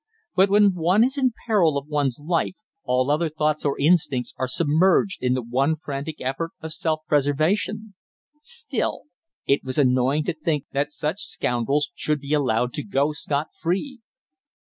But 0.35 0.49
when 0.49 0.73
one 0.73 1.03
is 1.03 1.15
in 1.15 1.31
peril 1.45 1.77
of 1.77 1.85
one's 1.85 2.17
life 2.17 2.55
all 2.83 3.11
other 3.11 3.29
thoughts 3.29 3.63
or 3.63 3.77
instincts 3.77 4.33
are 4.35 4.47
submerged 4.47 5.19
in 5.21 5.35
the 5.35 5.43
one 5.43 5.75
frantic 5.75 6.19
effort 6.19 6.53
of 6.59 6.73
self 6.73 7.01
preservation. 7.07 7.93
Still, 8.39 9.03
it 9.45 9.63
was 9.63 9.77
annoying 9.77 10.23
to 10.23 10.33
think 10.33 10.65
that 10.71 10.89
such 10.89 11.21
scoundrels 11.21 11.91
should 11.93 12.19
be 12.19 12.33
allowed 12.33 12.73
to 12.73 12.83
go 12.83 13.11
scot 13.13 13.49
free. 13.53 13.99